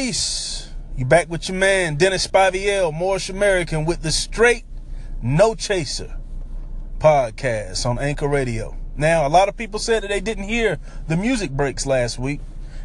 [0.00, 0.70] Peace.
[0.96, 4.62] You back with your man, Dennis Spivey El, Moorish American, with the Straight
[5.20, 6.16] No Chaser
[6.98, 8.76] podcast on Anchor Radio.
[8.96, 10.78] Now, a lot of people said that they didn't hear
[11.08, 12.38] the music breaks last week.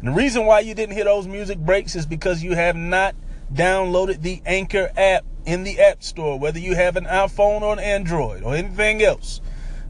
[0.00, 3.14] And the reason why you didn't hear those music breaks is because you have not
[3.54, 7.78] downloaded the Anchor app in the App Store, whether you have an iPhone or an
[7.78, 9.40] Android or anything else.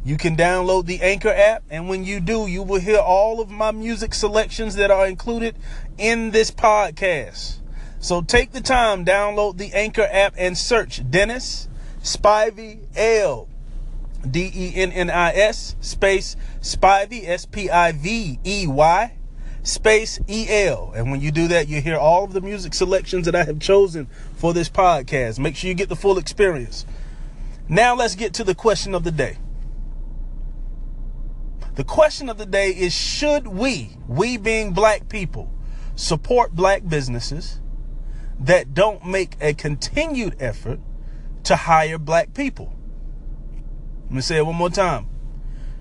[0.05, 3.51] You can download the Anchor app, and when you do, you will hear all of
[3.51, 5.57] my music selections that are included
[5.99, 7.57] in this podcast.
[7.99, 11.69] So take the time, download the Anchor app, and search Dennis
[12.03, 13.49] Spivey El.
[14.29, 19.13] D E N N I S space Spivey S P I V E Y
[19.63, 20.93] space E L.
[20.95, 23.61] And when you do that, you hear all of the music selections that I have
[23.61, 25.39] chosen for this podcast.
[25.39, 26.85] Make sure you get the full experience.
[27.69, 29.39] Now let's get to the question of the day.
[31.79, 35.49] The question of the day is should we, we being black people,
[35.95, 37.61] support black businesses
[38.41, 40.81] that don't make a continued effort
[41.45, 42.75] to hire black people?
[44.07, 45.07] Let me say it one more time.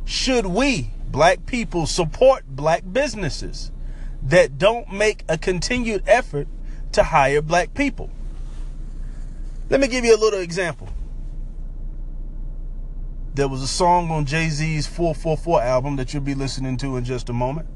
[0.05, 3.71] Should we, black people, support black businesses
[4.21, 6.47] that don't make a continued effort
[6.91, 8.11] to hire black people?
[9.71, 10.89] Let me give you a little example.
[13.37, 17.03] There was a song on Jay Z's 444 album that you'll be listening to in
[17.03, 17.69] just a moment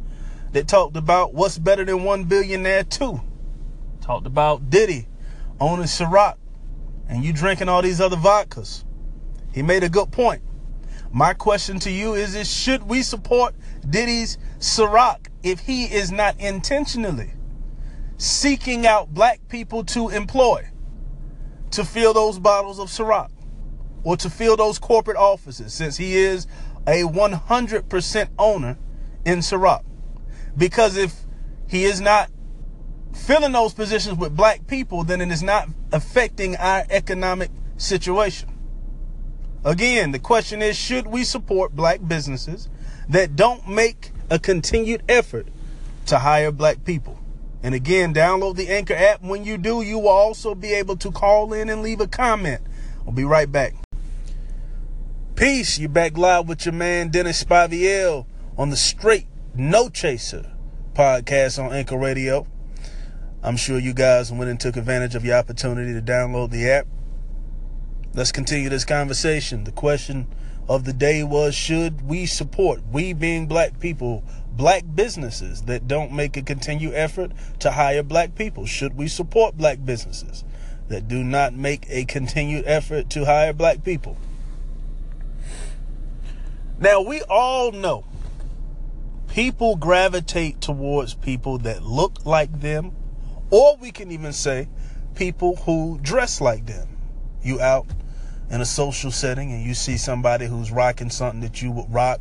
[0.53, 3.21] that talked about what's better than one billionaire, two.
[4.01, 5.07] Talked about Diddy
[5.59, 6.37] owning Ciroc
[7.07, 8.85] and you drinking all these other vodkas.
[9.53, 10.41] He made a good point.
[11.11, 13.53] My question to you is, is should we support
[13.87, 17.35] Diddy's Ciroc if he is not intentionally
[18.17, 20.67] seeking out black people to employ
[21.69, 23.29] to fill those bottles of Ciroc
[24.03, 26.47] or to fill those corporate offices since he is
[26.87, 28.77] a 100% owner
[29.25, 29.83] in Ciroc?
[30.57, 31.21] Because if
[31.67, 32.29] he is not
[33.13, 38.49] filling those positions with black people, then it is not affecting our economic situation.
[39.63, 42.67] Again, the question is should we support black businesses
[43.09, 45.47] that don't make a continued effort
[46.07, 47.19] to hire black people?
[47.63, 49.21] And again, download the Anchor app.
[49.21, 52.61] When you do, you will also be able to call in and leave a comment.
[53.05, 53.75] I'll be right back.
[55.41, 55.79] Peace.
[55.79, 58.27] You back live with your man Dennis Spivey El
[58.59, 59.25] on the Straight
[59.55, 60.45] No Chaser
[60.93, 62.45] podcast on Anchor Radio.
[63.41, 66.85] I'm sure you guys went and took advantage of your opportunity to download the app.
[68.13, 69.63] Let's continue this conversation.
[69.63, 70.27] The question
[70.69, 76.11] of the day was should we support, we being black people, black businesses that don't
[76.11, 77.31] make a continued effort
[77.61, 78.67] to hire black people?
[78.67, 80.43] Should we support black businesses
[80.89, 84.17] that do not make a continued effort to hire black people?
[86.81, 88.05] Now, we all know
[89.29, 92.93] people gravitate towards people that look like them,
[93.51, 94.67] or we can even say
[95.13, 96.97] people who dress like them.
[97.43, 97.85] You out
[98.49, 102.19] in a social setting and you see somebody who's rocking something that you would rock,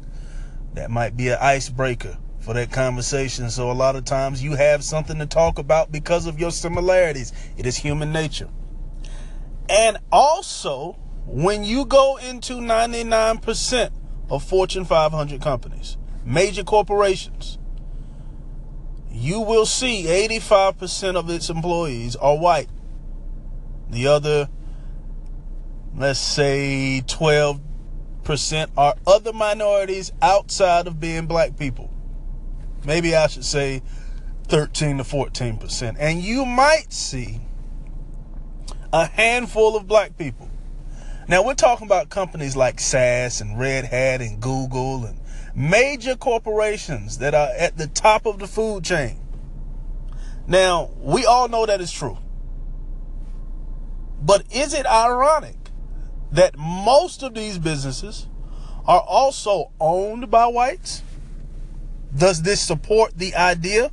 [0.75, 3.49] that might be an icebreaker for that conversation.
[3.49, 7.33] So a lot of times you have something to talk about because of your similarities.
[7.57, 8.51] It is human nature.
[9.71, 13.91] And also, when you go into 99%
[14.31, 17.59] of Fortune 500 companies, major corporations,
[19.11, 22.69] you will see 85% of its employees are white.
[23.91, 24.49] The other,
[25.97, 27.61] let's say 12%
[28.77, 31.91] are other minorities outside of being black people.
[32.85, 33.83] Maybe I should say
[34.49, 35.97] 13 to 14%.
[35.99, 37.41] And you might see
[38.93, 40.50] a handful of black people.
[41.31, 45.21] Now, we're talking about companies like SAS and Red Hat and Google and
[45.55, 49.21] major corporations that are at the top of the food chain.
[50.49, 52.19] Now, we all know that is true.
[54.21, 55.71] But is it ironic
[56.33, 58.27] that most of these businesses
[58.85, 61.05] are also owned by whites?
[62.13, 63.93] Does this support the idea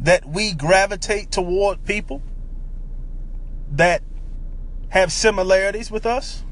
[0.00, 2.22] that we gravitate toward people
[3.72, 4.02] that
[4.92, 6.44] have similarities with us?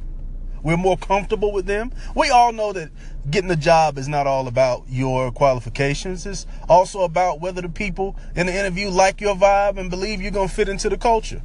[0.63, 1.93] We're more comfortable with them.
[2.15, 2.91] We all know that
[3.31, 6.25] getting a job is not all about your qualifications.
[6.25, 10.31] It's also about whether the people in the interview like your vibe and believe you're
[10.31, 11.43] going to fit into the culture.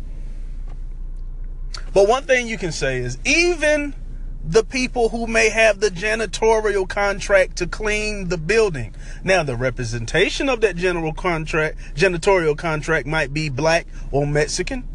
[1.93, 3.93] But one thing you can say is even
[4.41, 8.95] the people who may have the janitorial contract to clean the building.
[9.21, 14.87] Now, the representation of that general contract, janitorial contract might be black or Mexican,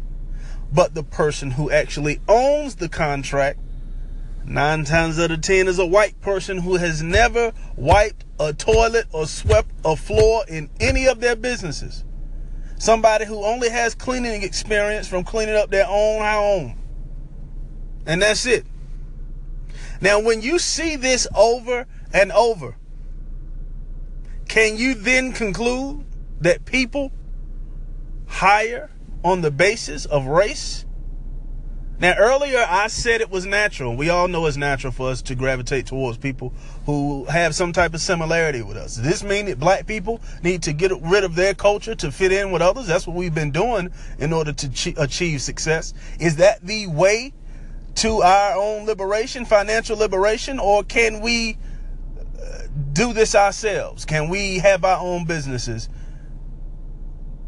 [0.71, 3.59] but the person who actually owns the contract,
[4.45, 9.05] nine times out of ten, is a white person who has never wiped a toilet
[9.11, 12.05] or swept a floor in any of their businesses.
[12.77, 16.77] Somebody who only has cleaning experience from cleaning up their own home.
[18.05, 18.65] And that's it.
[19.99, 22.75] Now, when you see this over and over,
[24.47, 26.05] can you then conclude
[26.39, 27.11] that people
[28.27, 28.90] hire
[29.23, 30.85] on the basis of race?
[32.01, 33.95] Now, earlier I said it was natural.
[33.95, 36.51] We all know it's natural for us to gravitate towards people
[36.87, 38.95] who have some type of similarity with us.
[38.95, 42.31] Does this mean that black people need to get rid of their culture to fit
[42.31, 42.87] in with others?
[42.87, 45.93] That's what we've been doing in order to achieve success.
[46.19, 47.33] Is that the way
[47.95, 51.55] to our own liberation, financial liberation, or can we
[52.41, 52.63] uh,
[52.93, 54.05] do this ourselves?
[54.05, 55.87] Can we have our own businesses?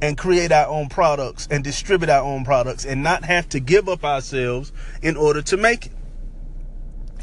[0.04, 3.88] And create our own products and distribute our own products and not have to give
[3.88, 5.94] up ourselves in order to make it.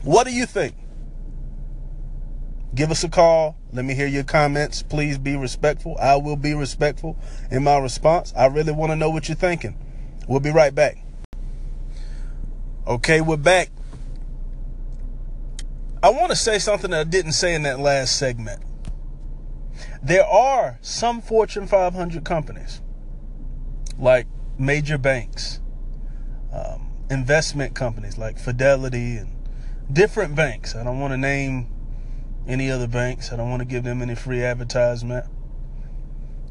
[0.03, 0.75] What do you think?
[2.75, 3.59] Give us a call.
[3.71, 4.82] Let me hear your comments.
[4.82, 5.99] Please be respectful.
[6.00, 7.19] I will be respectful
[7.50, 8.32] in my response.
[8.35, 9.76] I really want to know what you're thinking.
[10.26, 10.97] We'll be right back.
[12.87, 13.69] Okay, we're back.
[16.03, 18.62] I want to say something that I didn't say in that last segment.
[20.02, 22.81] There are some Fortune 500 companies,
[23.99, 24.26] like
[24.58, 25.61] major banks,
[26.52, 29.37] um, investment companies like Fidelity and
[29.93, 30.75] different banks.
[30.75, 31.70] I don't want to name
[32.47, 33.31] any other banks.
[33.32, 35.26] I don't want to give them any free advertisement.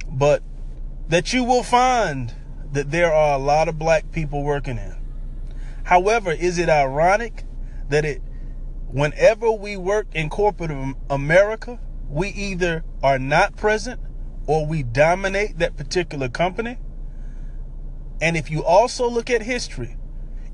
[0.07, 0.44] But
[1.07, 2.34] that you will find
[2.72, 4.96] that there are a lot of black people working in.
[5.86, 7.46] However, is it ironic
[7.90, 8.22] that it
[8.88, 14.00] whenever we work in corporate America, we either are not present
[14.48, 16.78] or we dominate that particular company.
[18.22, 19.96] And if you also look at history,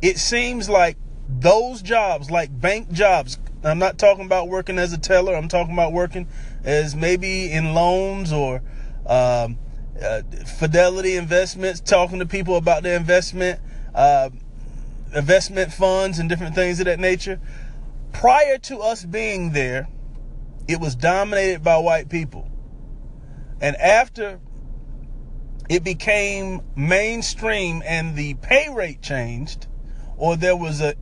[0.01, 0.97] it seems like
[1.27, 5.73] those jobs, like bank jobs, I'm not talking about working as a teller, I'm talking
[5.73, 6.27] about working
[6.63, 8.61] as maybe in loans or
[9.07, 9.57] um,
[10.01, 10.21] uh,
[10.59, 13.59] fidelity investments, talking to people about their investment,
[13.95, 14.29] uh,
[15.15, 17.39] investment funds, and different things of that nature.
[18.13, 19.87] Prior to us being there,
[20.67, 22.49] it was dominated by white people.
[23.61, 24.39] And after
[25.69, 29.67] it became mainstream and the pay rate changed,
[30.17, 30.95] or there was a,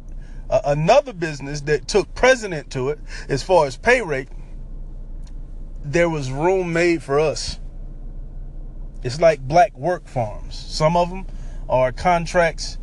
[0.49, 4.29] a, another business that took precedent to it as far as pay rate,
[5.83, 7.59] there was room made for us.
[9.03, 10.55] It's like black work farms.
[10.55, 11.27] Some of them
[11.67, 12.77] are contracts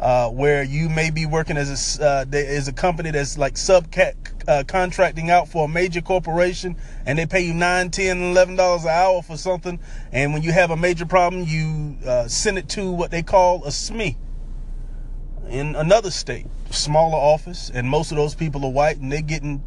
[0.00, 2.24] uh, where you may be working as a uh,
[2.68, 4.14] a company that's like subcat
[4.48, 6.76] uh, contracting out for a major corporation
[7.06, 9.80] and they pay you nine, ten, eleven dollars an hour for something,
[10.12, 13.64] and when you have a major problem, you uh, send it to what they call
[13.64, 14.16] a SME
[15.48, 19.62] in another state, smaller office, and most of those people are white, and they're getting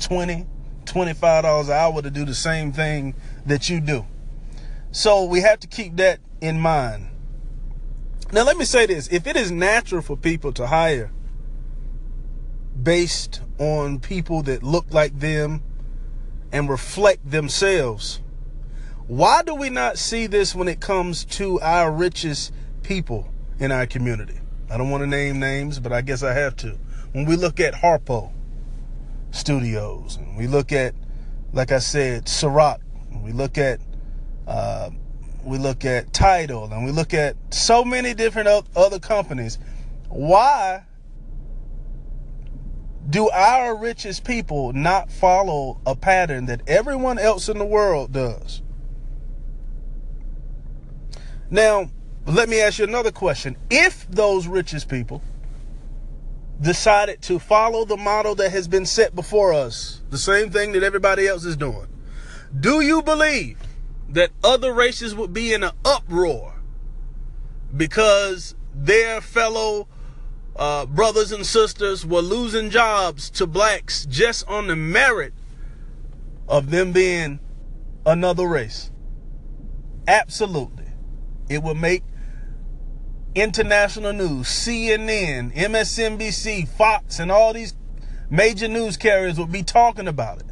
[0.00, 0.46] 20
[0.84, 3.14] 25 dollars an hour to do the same thing
[3.46, 4.06] that you do.
[4.90, 7.08] So we have to keep that in mind.
[8.30, 11.10] Now let me say this, if it is natural for people to hire
[12.82, 15.62] based on people that look like them
[16.52, 18.20] and reflect themselves.
[19.06, 22.52] Why do we not see this when it comes to our richest
[22.82, 24.38] people in our community?
[24.70, 26.78] I don't want to name names, but I guess I have to.
[27.12, 28.32] When we look at Harpo
[29.30, 30.94] Studios, and we look at,
[31.52, 32.80] like I said, Ciroc,
[33.22, 33.80] we look at,
[34.46, 34.90] uh,
[35.44, 39.58] we look at Tidal, and we look at so many different other companies.
[40.08, 40.84] Why
[43.08, 48.62] do our richest people not follow a pattern that everyone else in the world does?
[51.50, 51.90] Now,
[52.26, 53.56] let me ask you another question.
[53.70, 55.22] If those richest people
[56.60, 60.82] decided to follow the model that has been set before us, the same thing that
[60.82, 61.86] everybody else is doing,
[62.60, 63.58] do you believe
[64.08, 66.54] that other races would be in an uproar
[67.76, 69.86] because their fellow
[70.56, 75.32] uh, brothers and sisters were losing jobs to blacks just on the merit
[76.48, 77.38] of them being
[78.06, 78.90] another race.
[80.06, 80.86] Absolutely.
[81.48, 82.02] It would make
[83.34, 87.74] international news, CNN, MSNBC, Fox, and all these
[88.30, 90.47] major news carriers would be talking about it.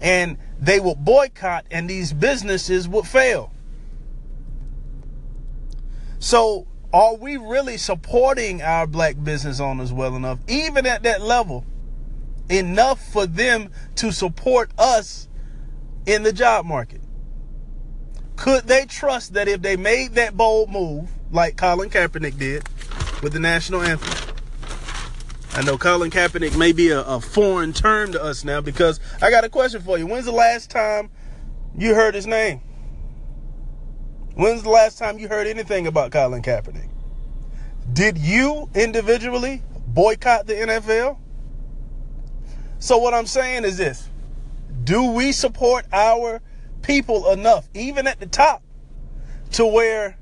[0.00, 3.52] And they would boycott, and these businesses would fail.
[6.18, 11.64] So are we really supporting our black business owners well enough, even at that level,
[12.48, 15.28] enough for them to support us
[16.06, 17.00] in the job market?
[18.36, 22.66] Could they trust that if they made that bold move, like Colin Kaepernick did
[23.22, 24.27] with the national anthem?
[25.54, 29.30] I know Colin Kaepernick may be a, a foreign term to us now because I
[29.30, 30.06] got a question for you.
[30.06, 31.10] When's the last time
[31.76, 32.60] you heard his name?
[34.34, 36.90] When's the last time you heard anything about Colin Kaepernick?
[37.92, 41.18] Did you individually boycott the NFL?
[42.78, 44.08] So, what I'm saying is this
[44.84, 46.40] Do we support our
[46.82, 48.62] people enough, even at the top,
[49.52, 50.18] to where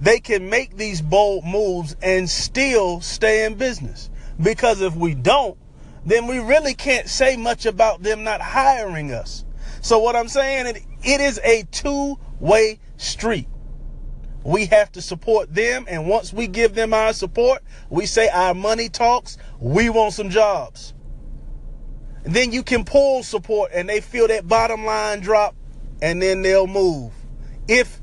[0.00, 4.10] they can make these bold moves and still stay in business?
[4.40, 5.56] Because if we don't,
[6.04, 9.44] then we really can't say much about them not hiring us.
[9.80, 13.48] So, what I'm saying, it, it is a two way street.
[14.44, 15.86] We have to support them.
[15.88, 19.38] And once we give them our support, we say our money talks.
[19.58, 20.92] We want some jobs.
[22.24, 25.54] And then you can pull support and they feel that bottom line drop
[26.00, 27.12] and then they'll move.
[27.68, 28.00] If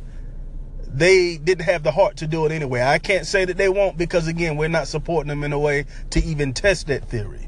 [0.93, 2.81] they didn't have the heart to do it anyway.
[2.81, 5.86] I can't say that they won't because, again, we're not supporting them in a way
[6.10, 7.48] to even test that theory.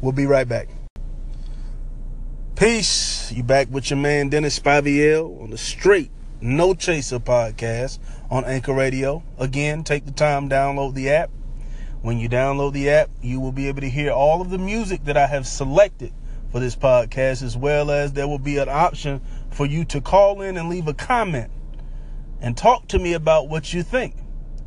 [0.00, 0.68] We'll be right back.
[2.56, 3.30] Peace.
[3.32, 7.98] You back with your man Dennis Spivey El on the straight No Chaser podcast
[8.30, 9.22] on Anchor Radio.
[9.38, 11.30] Again, take the time, download the app.
[12.02, 15.04] When you download the app, you will be able to hear all of the music
[15.04, 16.12] that I have selected
[16.50, 19.20] for this podcast, as well as there will be an option
[19.50, 21.50] for you to call in and leave a comment
[22.40, 24.16] and talk to me about what you think.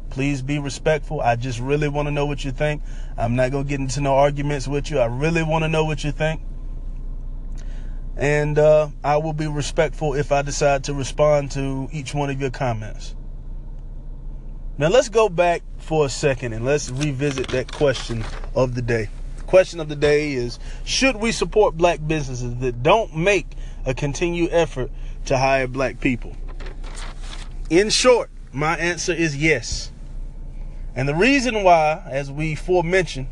[0.09, 1.21] Please be respectful.
[1.21, 2.81] I just really want to know what you think.
[3.17, 4.99] I'm not going to get into no arguments with you.
[4.99, 6.41] I really want to know what you think.
[8.17, 12.41] And uh, I will be respectful if I decide to respond to each one of
[12.41, 13.15] your comments.
[14.77, 19.09] Now, let's go back for a second and let's revisit that question of the day.
[19.45, 23.47] Question of the day is Should we support black businesses that don't make
[23.85, 24.91] a continued effort
[25.25, 26.35] to hire black people?
[27.69, 29.91] In short, my answer is yes.
[30.95, 33.27] And the reason why, as we forementioned,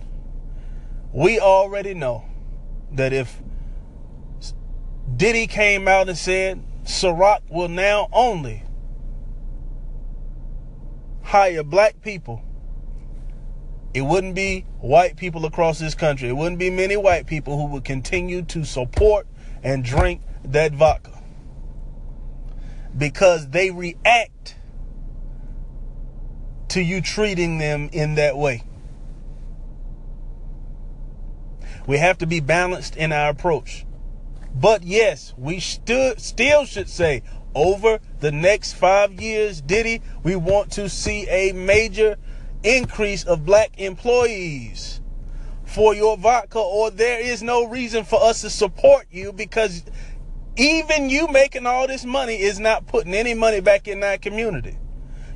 [1.11, 2.23] we already know
[2.91, 3.41] that if
[5.15, 8.63] Diddy came out and said Ciroc will now only
[11.23, 12.43] hire black people,
[13.95, 16.29] it wouldn't be white people across this country.
[16.29, 19.25] It wouldn't be many white people who would continue to support
[19.63, 21.16] and drink that vodka
[22.97, 24.55] because they react
[26.69, 28.63] to you treating them in that way.
[31.85, 33.85] We have to be balanced in our approach.
[34.53, 37.23] But yes, we still should say
[37.55, 42.17] over the next five years, Diddy, we want to see a major
[42.63, 44.99] increase of black employees
[45.63, 49.83] for your vodka, or there is no reason for us to support you because
[50.57, 54.77] even you making all this money is not putting any money back in that community.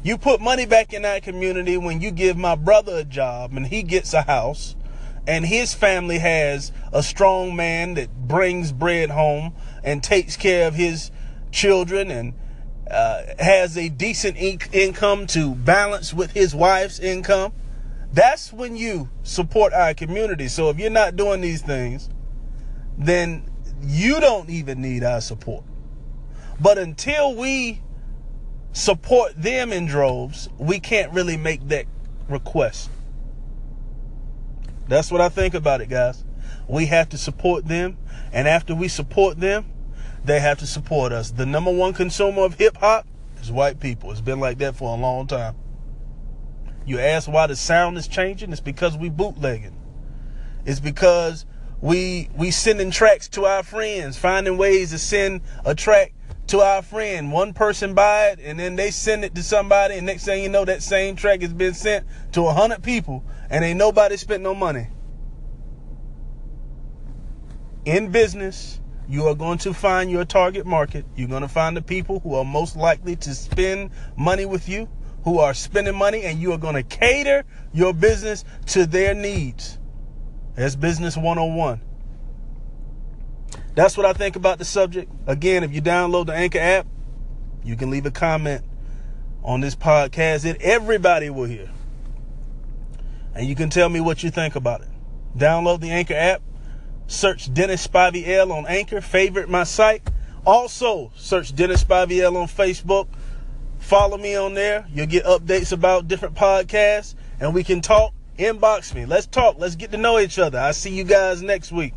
[0.03, 3.67] You put money back in that community when you give my brother a job and
[3.67, 4.75] he gets a house
[5.27, 10.73] and his family has a strong man that brings bread home and takes care of
[10.73, 11.11] his
[11.51, 12.33] children and
[12.89, 17.53] uh, has a decent in- income to balance with his wife's income,
[18.11, 20.47] that's when you support our community.
[20.47, 22.09] So if you're not doing these things,
[22.97, 23.50] then
[23.81, 25.63] you don't even need our support.
[26.59, 27.81] But until we
[28.73, 31.85] support them in droves, we can't really make that
[32.29, 32.89] request.
[34.87, 36.23] That's what I think about it, guys.
[36.67, 37.97] We have to support them,
[38.31, 39.65] and after we support them,
[40.23, 41.31] they have to support us.
[41.31, 43.07] The number one consumer of hip hop
[43.41, 44.11] is white people.
[44.11, 45.55] It's been like that for a long time.
[46.85, 48.51] You ask why the sound is changing?
[48.51, 49.75] It's because we bootlegging.
[50.65, 51.45] It's because
[51.81, 56.13] we we sending tracks to our friends, finding ways to send a track
[56.47, 57.31] to our friend.
[57.31, 60.49] One person buy it and then they send it to somebody, and next thing you
[60.49, 64.43] know, that same track has been sent to a hundred people, and ain't nobody spent
[64.43, 64.87] no money.
[67.83, 71.03] In business, you are going to find your target market.
[71.15, 74.87] You're going to find the people who are most likely to spend money with you,
[75.23, 79.79] who are spending money, and you are going to cater your business to their needs.
[80.55, 81.81] That's business 101.
[83.73, 85.11] That's what I think about the subject.
[85.27, 86.87] Again, if you download the Anchor app,
[87.63, 88.63] you can leave a comment
[89.43, 91.71] on this podcast that everybody will hear.
[93.33, 94.89] And you can tell me what you think about it.
[95.37, 96.41] Download the Anchor app,
[97.07, 100.01] search Dennis Spivey on Anchor, favorite my site.
[100.45, 103.07] Also, search Dennis Spivey on Facebook.
[103.79, 104.85] Follow me on there.
[104.93, 108.13] You'll get updates about different podcasts, and we can talk.
[108.37, 109.05] Inbox me.
[109.05, 109.57] Let's talk.
[109.59, 110.59] Let's get to know each other.
[110.59, 111.93] I'll see you guys next week.